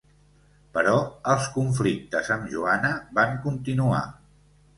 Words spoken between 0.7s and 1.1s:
Però